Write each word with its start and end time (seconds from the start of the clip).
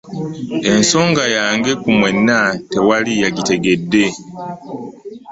Ensonga 0.71 1.23
yange 1.35 1.71
ku 1.81 1.89
mwenna 1.97 2.39
tewali 2.71 3.13
yagitegedde. 3.23 4.05